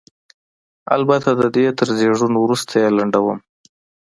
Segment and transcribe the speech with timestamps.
[0.95, 3.39] البته د دې تر زېږون وروسته یې لنډوم.